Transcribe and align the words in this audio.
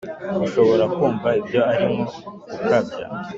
Ushobora 0.45 0.83
kumva 0.95 1.27
ibyo 1.39 1.59
ari 1.71 1.85
nko 1.93 2.05
gukabya 2.49 3.05